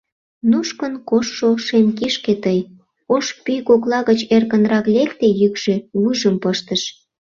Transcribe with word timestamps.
—Нушкын 0.51 0.93
коштшо 1.09 1.47
шем 1.65 1.87
кишке 1.97 2.33
тый...— 2.43 2.59
ош 3.15 3.25
пӱй 3.43 3.59
кокла 3.67 3.99
гыч 4.09 4.19
эркынрак 4.35 4.85
лекте 4.95 5.27
йӱкшӧ, 5.39 5.75
вуйжым 5.99 6.35
пыштыш. 6.43 6.81